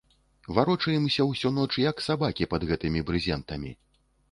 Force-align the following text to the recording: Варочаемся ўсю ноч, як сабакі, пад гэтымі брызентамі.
Варочаемся 0.59 1.25
ўсю 1.33 1.51
ноч, 1.59 1.69
як 1.85 2.03
сабакі, 2.07 2.51
пад 2.55 2.61
гэтымі 2.73 3.07
брызентамі. 3.13 3.79